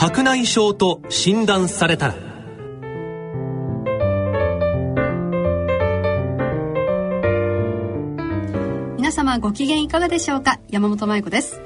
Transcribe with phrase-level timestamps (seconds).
[0.00, 2.14] 白内障と診断されたら。
[8.96, 10.60] 皆様ご機嫌いかがでしょうか？
[10.68, 11.60] 山本舞子です。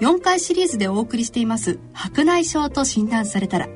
[0.00, 1.78] 4回シリーズでお送りしています。
[1.94, 3.68] 白内障と診断されたら。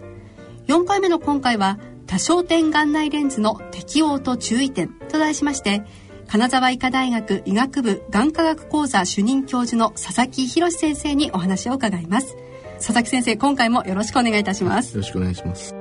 [0.67, 5.85] 4回目の今回は多焦点眼内レンズの適応と注意点と題しまして
[6.29, 12.37] 金沢医科大学医学部眼科学講座主任教授の佐々木博先生にお話を伺います。
[12.77, 14.95] 佐々木先生今回もよろしくお願いいたします。
[14.95, 15.75] よろしくお願いします。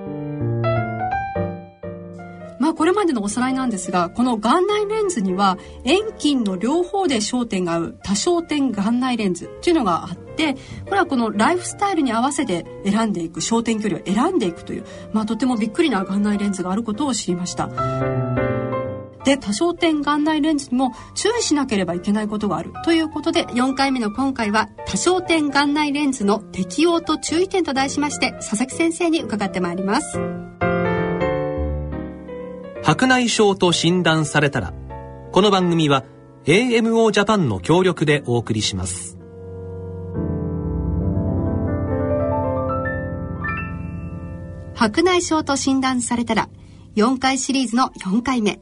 [2.59, 10.55] まあこれまでのおさらいなんですがこの眼内レンズには遠近の両方で焦点が合う多焦点眼内レンズっていうのがあって
[10.85, 17.69] これはこのライフスタイルに合わせて選んでいく焦点距離を選んでいくというまあとてもびっくりな眼内レンズがあることを知りました
[19.25, 30.19] で多焦点眼内レンズにも注意しなければいけないことがあるということで4回目の今回は多焦点眼内レンズの適応と注意点と題しまして佐々木先生に伺ってまいります。
[32.83, 34.71] 白内障と診断されたら
[35.31, 36.05] この番組は
[36.45, 39.17] AMO ジャパンの協力でお送りします。
[44.75, 46.47] 白内障と診断されたら
[46.95, 48.61] 4回シリーズの4回目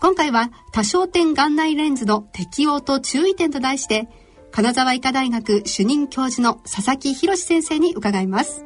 [0.00, 4.08] 今回は多焦点眼内レンズの適応と注意点と題して
[4.52, 8.64] 金沢医科大学主任教授の佐々木博先生に伺います。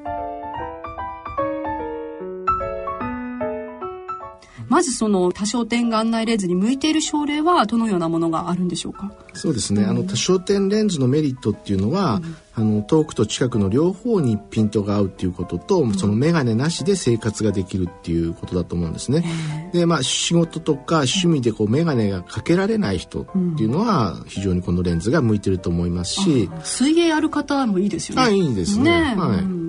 [4.69, 9.13] まずその多焦点眼内レンズに向いている症例はどのようなものがあるんでしょうか？
[9.35, 19.25] そうですね、うん、あの多焦点レンズのメリットっていうのは、うん、あの遠くと近くの両方にピントが合うっていうことと、うん、その眼鏡なしで生活ができるっていうことだと思うんですね。
[19.73, 23.25] でまあ仕事とか趣味でこう眼鏡がかけられない人っ
[23.57, 28.23] ていうのは非常にこのレンズが向いてると思いますし、水泳ある方もいいですよね。
[28.23, 29.15] あいいですね。
[29.15, 29.63] ねはい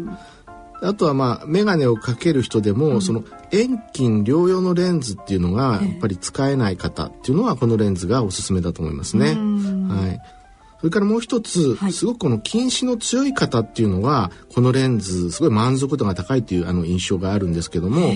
[0.83, 9.27] あとはまあ眼鏡をかける人でも、うん、その遠近両用のレンズっていうのがやっぱり使えない方っていうのはこのレンズがおすすめだと思いますね。
[9.27, 10.42] はい。
[10.83, 18.11] それからもう一つ、はい、すごくこの近視の強い方っていうのはこのレンズすごい満足度が高いっていうあの印象があるんですけども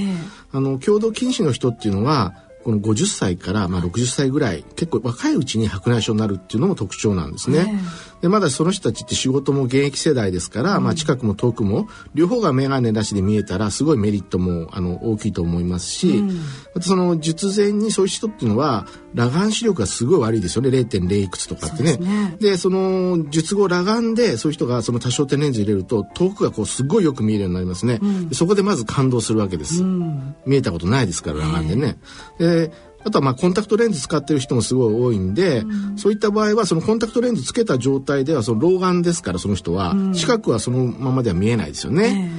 [0.51, 7.79] あの共同近視の人っていうのはこの50歳からまあ60歳ぐらい結構若いうちに白内障になるっていうのも特徴なんですね。
[8.21, 16.33] でまだその人たちって仕事も現役世代ですから、うん、まあ、近くも遠くも両方が眼鏡なしで見えたらすごいメリットもあの大きいと思いますし、うん、ま
[16.75, 21.97] たその術前にそういう人っていうのは裸眼視力がすごい悪いですよね0.0いくつとかってね。
[22.39, 27.99] で、ね、その術後裸眼でそういう人がその多焦点レンズ入れると遠くがこうすごいよく見えるようになりますね。
[28.01, 29.83] うん、そこでまず感動するわけです。
[29.83, 31.97] 見えたことないですから裸眼でね。
[32.39, 32.71] で
[33.07, 42.29] あとはまあコンタクトレンズ使ってる人もすごい多いんで、うん、そういった場合はそのコンタクトレンズつけた状態ではその老眼ですからその人は、近くはそのままでは見えないですよね。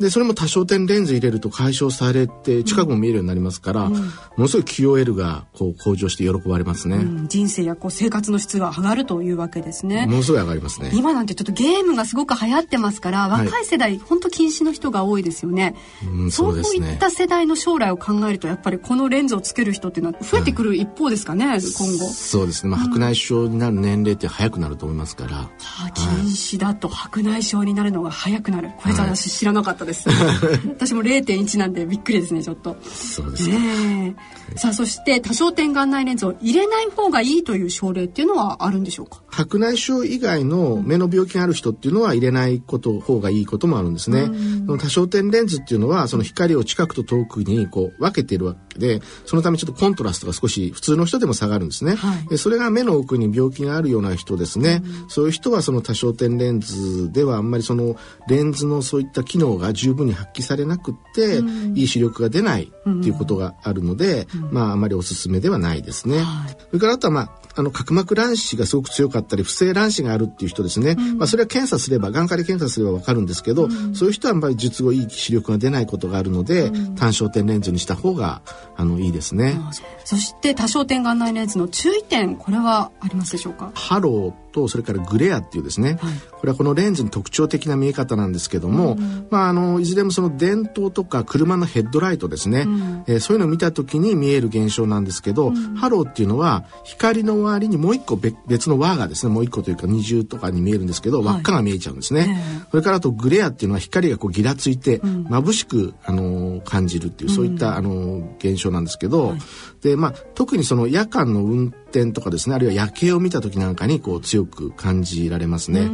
[0.00, 4.00] でそれも多焦点レンズ入れると解消されて近くも見えるようになりますから、うん、も
[4.38, 10.06] のすごい QOL がこう向上して喜ばれますね、うん、人生やこう生活の質が上がるというわけですね。
[10.06, 10.90] ものすごい上がりますね。
[10.94, 16.78] 今なんてちょっとゲームがすごく流行ってますから若い世代、はい、本当禁止の人が多いですよね、うん、そうですね。
[16.78, 22.08] そういった世代の将来を考えるとやっぱりこのレンズをつける人っていうのは増えてくる一方ですかね、はい、今後。
[22.08, 25.50] そうですね、まあ、白内障になる年齢って早くなると思いますから、は
[25.86, 28.70] あ、禁止だと白内障になるのが早くなる。
[28.78, 29.89] これじゃ私知らなかったです、
[30.68, 32.76] 私も0.1なんでびっくりですねちょっと。
[32.82, 34.14] そうですね、
[34.50, 34.54] え。
[34.54, 39.22] ー、さあそして多焦点眼内レンズを入れない方がいいという症例っていうのはあるんでしょうか？
[39.30, 44.26] 白内障以外の目の病気がある人っていうのは入れないこと方がいいこともあるんですね、
[44.66, 57.96] 多焦点レンズっていうのはその光を近くと遠くにこう分けているわけでそのためちょっとコントラストが少し普通の人でも下がるんですね、はい、それが目の奥に病気があるような人ですね、うん、そういう人はその多焦点レンズではあんまりその
[58.28, 66.18] レンズのそういった機能が十分に発揮されなくって、うん、いい視力が出ないっていうことがあるので、うん、まああまりおすすめではないですね。
[66.18, 78.42] はい、それからあとはまああの角膜卵子がすごく強かったり不正卵子があるっていう人ですね、うん、まあ、それは検査すれば眼科で検査すればわかるんですけど、うん、そういう人はやっぱり術後いい視力が出ないことがあるので、うん、単焦点レンズにした方が
[78.76, 79.60] あのいいですね。
[80.04, 83.72] そして多焦点眼内レンズの注意点これはありますでしょうか？
[83.74, 102.30] ハローとそれからグレアっていうですね、はい、これはこのレンズの特徴的な見え方なんですけども、うん、まあ、あのいずれもその電灯とか車のヘッドライトですね、うん、えー、そういうのを見た時に見える現象なんですけど、うん、ハローっていうのは光の周りにもう一個別の輪がですねもう一個というか二重とかに見えるんですけど輪っかが見えちゃうんですね、はい、
[102.70, 109.38] それからあとグレアっていうのは光がこうギラついて眩しく、あの感じるっていうそういった、あの現象なんですけど、はい、
[109.82, 115.88] でまあ特にその夜間の運転とかですねあるいは夜景を見た時なんかにこう強く感じられますね。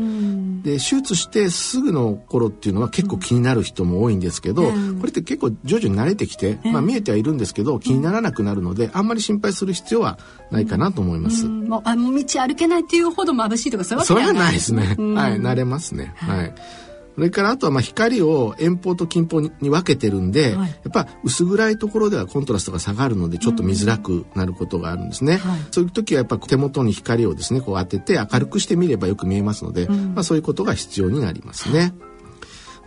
[0.62, 10.18] で手術してすぐの頃っていうのは結構気になる人も多いんですけど、うん、これって結構徐々に慣れてきて、まあ、見えてはいるんですけど気にならなくなるのであんまり心配する必要は
[10.50, 11.46] ないかなと思います。
[11.46, 14.54] もうあの道歩けないっていうほど眩しいとかそういうわけはない。
[14.54, 14.86] ですね。
[14.86, 16.12] はい、慣れますね。
[16.16, 16.54] はい
[17.16, 31.94] それからあとはまあ光を遠方と近方に分けてるんで、はい、やっぱ薄暗いところではコントラストが下がるのでちょっと見づらくなることがあるんですね、はい、そういう時はやっぱ手元に光をですねこう当てて明るくしてみればよく見えますので、うん、まあそういうことが必要になりますね。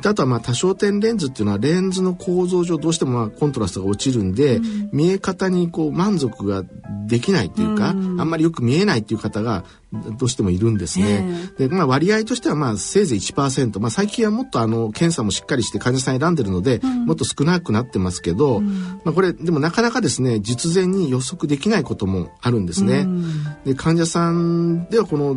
[0.06, 6.64] あとはまあ多焦点レンズっていうのはレンズの構造上どうしてもまあコントラストが落ちるんで、うん、見え方にこう満足が
[7.08, 11.50] できないっていうか、うん、あんまりよく見えないっていう方がどうしてもいるんですね。
[11.58, 23.00] で、まあ割合としてはまあせいぜい1%、まあ最近はもっとあの検査もしっかりして患者さん選んでるので、うん、もっと少なくなってますけど、うん、まあこれでもなかなかですね、実前に予測できないこともあるんですね。
[23.00, 23.24] うん、
[23.66, 25.36] で、患者さんではこの、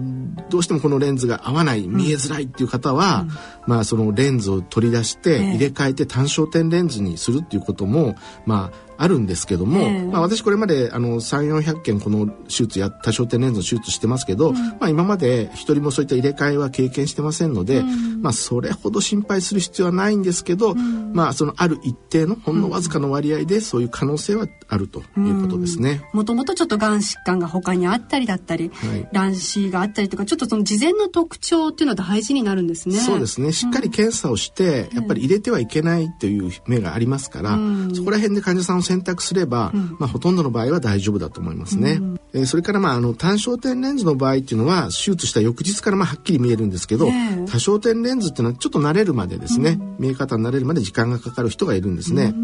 [0.51, 3.27] どうしてもこのレンズが合わない、見えづらいっていう方は、
[3.67, 26.03] まあそのレンズを取り出して入れ替えて単焦点レンズにするっていうことも、まああるんですけども、えー、まあ、私これまであの3400件この手術や多焦点レンズの手術してますけど、うん、まあ、今まで一人もそういった入れ替えは経験してませんので、うん、まあ、それほど心配する必要はないんですけど、うん、まあ、そのある一定のほんのわずかの割合でそういう可能性はあるということですね。
[26.15, 32.97] もともとちょっとがん疾患が他にあったりだったり、はい、卵子があったりとかちょっとその事前の特徴っていうのは大事になるんですね。
[32.97, 33.53] そうですね。
[33.53, 37.59] しっかり検査をして、やっぱり入れてはいけないという目がありますから、
[37.93, 42.01] そこら辺で患者さんを選択すれば、まあ、ほとんどの場合は大丈夫だと思いますね。
[42.33, 47.11] えー、それからまああの単焦点レンズの場合っていうのは手術した翌日からまあはっきり見えるんですけど、多
[47.59, 52.35] 焦点レンズっていうのはちょっと慣れるまでですね、見え方に慣れるまで時間がかかる人がいるんですね。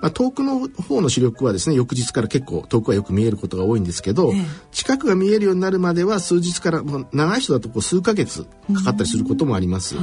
[0.00, 4.32] まあ、遠くの方の視力はですね翌日から結構遠くはよく見えることが多いんですけど、
[4.72, 8.44] 近くが見えるようになるまでは数日から、まあ、長い人だとこう数ヶ月
[8.74, 9.96] かかったりすることもあります。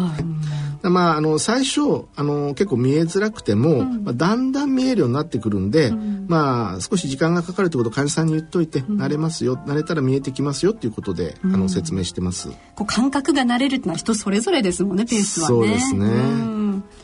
[0.83, 5.91] まあ、あの最初あの結構見えづらくても、まあ、だんだん見えるようになってくるんで、
[6.27, 12.49] まあ少し時間がかかるということを患者さんに言っといて、慣れますよ慣れたら見えてきますよっていうことで、あの説明してます。
[12.75, 15.55] こう感覚が慣れるってのは人それぞれですもんねペースはね。
[15.55, 16.07] そうですね。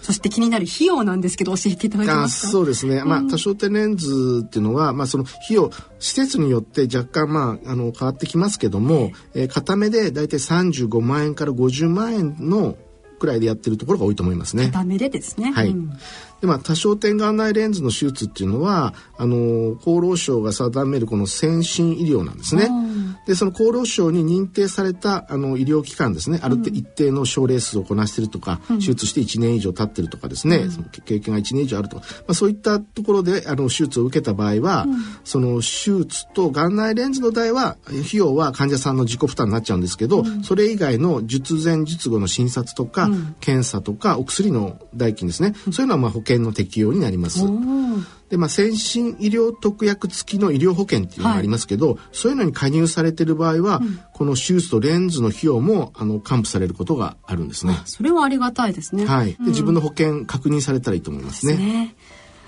[0.04, 2.51] そして気になる費用なんですけど教えていただけますか？
[2.51, 12.75] そうですね、まあ、多焦点レンズっていうのは、まあ、その費用施設によって若干、まあ、あの変わってきますけども、えー、片目で大体35万円から50万円の
[13.19, 14.69] くらいでやってるところが多いと思いますね。
[14.97, 15.51] でですね。
[15.51, 15.69] はい。
[15.69, 15.89] うん
[16.41, 22.69] でまあ、多焦点眼内レンズの手術っていうのはあの厚労省が定めるこの先進医療なんですね。
[23.28, 26.40] でその厚労省に認定されたあの医療機関ですね。
[26.42, 43.10] ある一定の症例数をこなしてるとか、うん、手術して1年以上経ってるとかですね、うん、その経験が1年以上あるとか、まあ、そういったところであの手術を受けた場合は、うん、その手術と眼内レンズの代は費用は患者さんの自己負担になっちゃうんですけど、それ以外の術前術後の診察とか、
[43.40, 47.46] 検査とかお薬の代金ですね、そういうのはまあ保険険の適用になります。
[48.33, 57.80] でまあ、先進医療特約付きの医療保険っていうのがありますけど、はい、そういうのに加入されてる場合は、うん、この手術とレンズの費用もあの還付されることがあるんですね。
[57.85, 59.06] それはありがたいですね。
[59.06, 59.33] はい。
[59.33, 61.57] で、うん、自分の保険確認されたらいいと思いますね。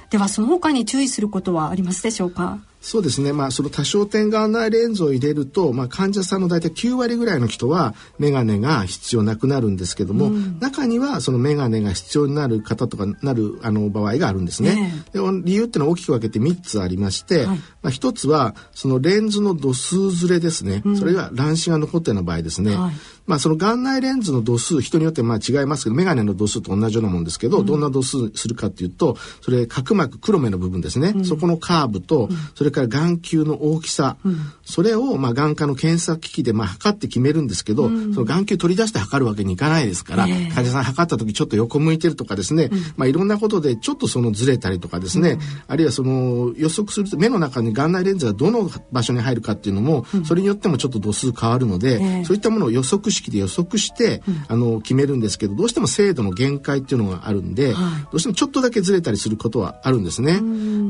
[0.09, 2.57] で、ね、はその他に注意することはありますでしょうか？
[2.85, 14.75] そうですね、まあ、その多焦点眼内レンズを入れると、まあ、患者さんの大体9割ぐらいの人は眼鏡が必要なくなるんですけども、うん、中にはその眼鏡が必要になる方とかなるあの場合があるんですね。
[14.75, 22.93] ねで理由っていうのは大きく分けて3つありまして、はい、まあ、1つはそのレンズの度数ずれですね、うん、それが乱視が残っている場合ですね、はい。
[23.27, 34.17] まあ、その眼内レンズの度数人によってまあ違いますけど眼鏡の度数と同じようなもんですけど、うん、どんな度数するかっていうとそれ角膜黒目の部分ですね、うん、そこのカーブと、うん、それから眼球の大きさ、
[34.63, 45.37] それをまあ眼科の検査機器でまあ測って決めるんですけど、その眼球取り出して測るわけにいかないですから、患者さん測った時ちょっと横向いてるとかですね、まあ、いろんなことでちょっとそのずれたりとかですね、
[45.67, 60.41] あるいはその予測すると目の中に眼内レンズがどの場所に入るかっていうのも、それによってもちょっと度数変わるので、そういったものを予測式で予測して、、うん、あの決めるんですけどどうしても精度の限界っていうのがあるんで、はい、どうしてもちょっとだけずれたりすることはあるんですね。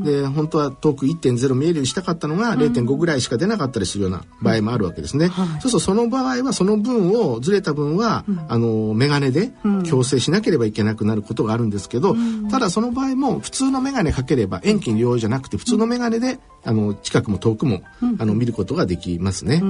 [0.04, 5.28] で本当は遠く1.0見えるようにしたかったのが0.5ぐらいしか出なかったりするような場合もあるわけですね。
[5.28, 11.70] はい、そうするとその場合はその分をずれた分は、うん、あの眼鏡で矯正しなければいけなくなることがあるん。
[11.70, 12.16] ですけど、
[12.50, 17.82] ただその場合も普通の眼鏡かければ遠近両用じゃなくて普通の眼鏡であの近くも遠くも、
[18.18, 19.62] あの見ることができますね。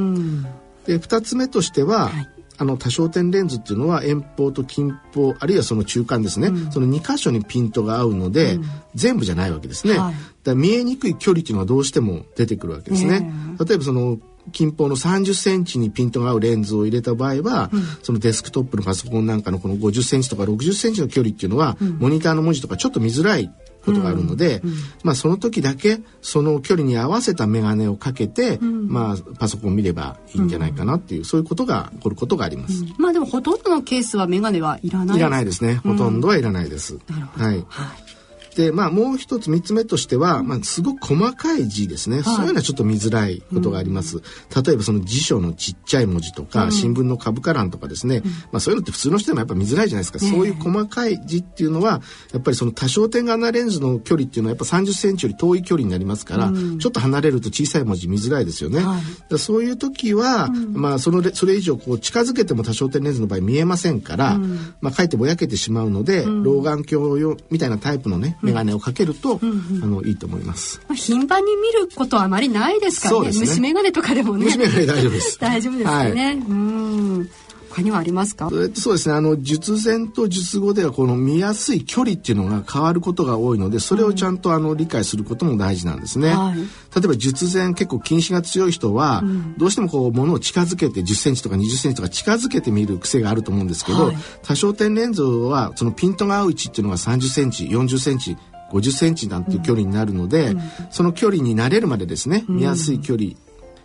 [0.86, 2.28] で2つ目としては、はい。
[2.58, 13.30] あの多焦点レンズっていうのは遠方と近方あるいはその中間ですね、うん、その2箇所にピントが合うので、うん、全部じゃないわけですね、はい、だ見えにくい距離っていうのはどうしても出てくるわけですね、
[13.62, 14.18] 例えばその
[14.52, 23.52] 近傍の30センチにピントが合うレンズを入れた場合は、うん、そのデスクトップのパソコンなんかのこの50センチとか60センチの距離っていうのは、うん、モニターの文字とかちょっと見づらい
[23.86, 32.84] ことがあるので、うんうん、まあその時だけその距離に合わせた眼鏡をかけて、うん、まあパソコンを見ればいいんじゃないかなっていう、そういうことが起こることがあります。
[32.98, 35.76] まあでもほとんどのケースは眼鏡はいらない、いらないですね。
[35.76, 36.98] ほとんどはいらないです。
[37.36, 37.64] はい。
[37.68, 38.15] はい
[38.56, 52.00] で、まあ、もう一つ三つ目としては、まあ、すごく細かい字ですね、はい、そういうのはちょっと見づらいことがあります、うん、例えばその辞書のちっちゃい文字とか、うん、新聞の株価欄とかですね、うん、まあ、そういうのって普通の人でもやっぱ見づらいじゃないですか、そういう細かい字っていうのは
[52.32, 58.98] やっぱりその多焦点眼内レンズの距離っていうのはやっぱ30センチより遠い距離になりますから、ちょっと離れると小さい文字見づらいですよね、は
[59.30, 64.38] い、そういう時は、まあ、そのそれ以上こう近づけても多焦点レンズの場合見えませんから、
[64.80, 70.80] まあ、かえってぼやけてしまうので、老眼鏡用みたいなタイプのね眼鏡をかけるとと、うんうん、あのいいと思います。
[70.88, 73.30] まあ、頻繁に見ることはあまりないですからね。
[73.30, 74.46] ね虫眼鏡とかでもね。
[74.46, 75.38] 虫眼鏡大丈夫です。
[75.40, 75.90] 大丈夫ですね。
[75.90, 77.28] はい、うん
[77.76, 78.48] 他にはありますか？
[78.48, 79.14] そうですね。
[79.14, 86.62] あの術前と術後ではこの見やすい距離っていうのが変わることが多いのでそれをちゃんとあの理解することも大事なんですね、はい、例
[87.04, 98.38] えば術前結構近視が強い人は、うん、どうしてもこう物を近づけて1 0センチとか2 0センチとか近づけて見る癖があると思うんですけど、はい、多焦点レンズはそのピントが合う位置っていうのが3 0センチ4 0センチ
[98.72, 103.32] 50センチなんていう距離になるので、うん、その距離に慣れるまでですね見やすい距離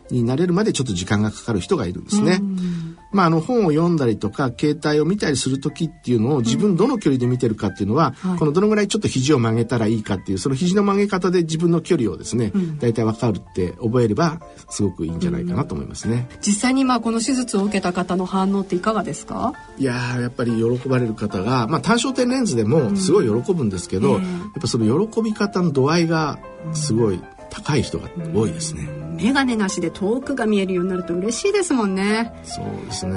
[0.09, 2.39] になれるまでちょっと時間がかかる人がいるんですね。
[2.41, 16.27] うんまあ、あの本を読んだりとか携帯を見たりする時っていうのを自分どの距離で見てるかっていうのは、うん、このどのぐらいちょっと肘を曲げたらいいかっていうその肘の曲げ方で自分の距離をですね、うん、大体わかるって覚えればすごくいいんじゃないかなと思いますね。
[16.31, 19.53] うん、実際にまあこの手術を受けた方の反応っていかがですか？
[19.77, 24.21] いややっぱり喜ばれる方が、まあ、単焦点レンズでもすごい喜ぶんですけど、やっ
[24.61, 26.39] ぱその喜び方の度合いが
[26.73, 28.87] すごい高い人が多いですね。
[29.17, 32.33] 眼鏡なしで遠くが見えるようになると嬉しいですもんね。
[32.43, 33.15] そうですね。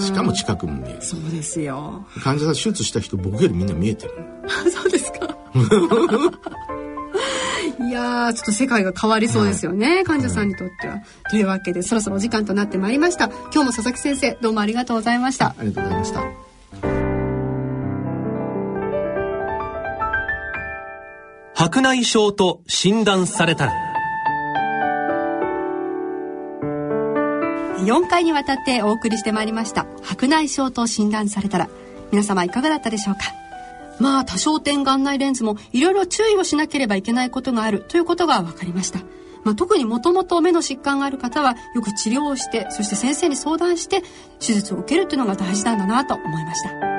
[0.00, 1.02] しかも近くも見える。
[1.02, 2.06] そうですよ。
[2.22, 4.14] 患者さん手術した人僕よりみんな見えてる。
[4.72, 5.36] そうですか。
[7.78, 16.45] いやちょっと世界が変わりそうですよね、はい、患者さんにとっては、はい、というわけでそろそろお時間となってまいりました今日も佐々木先生どうもありがとうございましたありがとうございました
[21.58, 23.72] 白内障と診断されたら。
[27.78, 29.86] 4回にわたってお送りしてまいりました。
[30.02, 31.70] 白内障と診断されたら。
[32.12, 33.20] 皆様いかがだったでしょうか？
[33.98, 37.86] まあ多焦点眼内レンズもいろいろ注意をしなければいけないことがある。
[37.88, 38.98] ということが分かりました。
[39.42, 44.02] まあ、特にもともと目の疾患がある方はよく治療をしてそして先生に相談して
[44.40, 46.95] 手術を受けるというのが大事なんだなと思いました。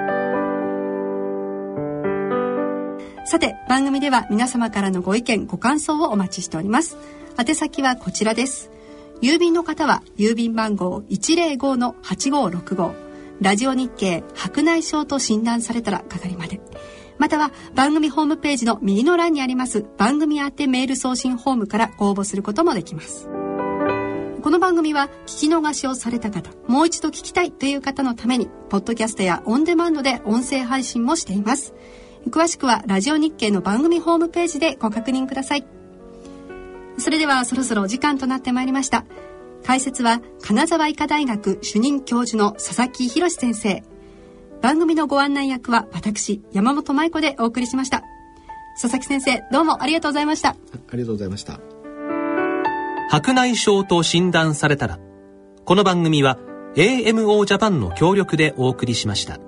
[3.29, 6.95] さて、番組では皆様からのご意見、ご感想をお待ちしております。
[7.37, 8.71] 宛先はこちらです。
[9.21, 12.93] 郵便の方は郵便番号105-8565
[13.41, 16.61] ラジオ日経白内障と診断されたら係まで。
[17.17, 23.27] または番組ホームページの右の欄にあります番組宛てメール送信ホームからご応募することもできます。
[24.41, 31.73] この番組は聞き逃しをされた方、もう一度聞きたいという方のために、ポッドキャストやオンデマンドで音声配信もしています。
[32.29, 35.65] 詳しくはラジオ日経の番組ホームページでご確認ください。
[36.97, 39.05] それではそろそろお時間となってまいりました。
[39.63, 43.83] 解説は金沢医科大学主任教授の佐々木博先生。
[44.61, 48.03] 番組のご案内役は私、山本舞子でお送りしました。
[48.81, 50.49] 佐々木先生、どうもありがとうございました。
[50.49, 50.55] あ
[50.93, 51.59] りがとうございました。
[53.09, 54.99] 白内障と診断されたら、
[55.65, 56.39] この番組は
[56.75, 59.39] AMO ジャパンの協力でお送りしました。